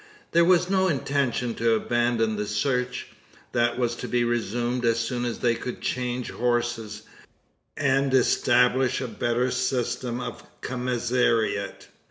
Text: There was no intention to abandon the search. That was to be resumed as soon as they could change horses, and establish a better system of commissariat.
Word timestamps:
There 0.31 0.43
was 0.43 0.67
no 0.67 0.87
intention 0.87 1.53
to 1.53 1.75
abandon 1.75 2.35
the 2.35 2.47
search. 2.47 3.05
That 3.51 3.77
was 3.77 3.93
to 3.97 4.07
be 4.07 4.23
resumed 4.23 4.83
as 4.83 4.97
soon 4.99 5.25
as 5.25 5.37
they 5.37 5.53
could 5.53 5.79
change 5.79 6.31
horses, 6.31 7.03
and 7.77 8.11
establish 8.11 8.99
a 8.99 9.07
better 9.07 9.51
system 9.51 10.19
of 10.19 10.41
commissariat. 10.61 11.87